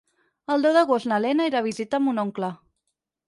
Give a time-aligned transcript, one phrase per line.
[0.53, 2.49] El deu d'agost na Lena irà a visitar mon oncle.